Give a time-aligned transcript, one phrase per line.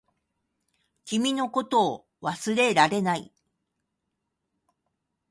[1.05, 3.31] 君のことを忘れられない